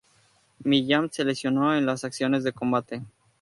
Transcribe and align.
Millán 0.63 1.11
se 1.11 1.23
lesionó 1.23 1.75
en 1.75 1.85
las 1.85 2.03
acciones 2.03 2.43
de 2.43 2.53
combate. 2.53 3.03